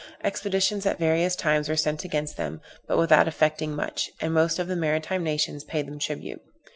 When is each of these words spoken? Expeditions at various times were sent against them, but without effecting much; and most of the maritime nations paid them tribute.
Expeditions 0.23 0.83
at 0.87 0.97
various 0.97 1.35
times 1.35 1.69
were 1.69 1.75
sent 1.75 2.03
against 2.03 2.35
them, 2.35 2.59
but 2.87 2.97
without 2.97 3.27
effecting 3.27 3.75
much; 3.75 4.09
and 4.19 4.33
most 4.33 4.57
of 4.57 4.67
the 4.67 4.75
maritime 4.75 5.23
nations 5.23 5.63
paid 5.63 5.85
them 5.85 5.99
tribute. 5.99 6.41